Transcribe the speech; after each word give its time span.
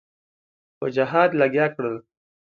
په 0.77 0.85
جهاد 0.95 1.29
لګیا 1.41 1.65
کړل. 1.75 1.95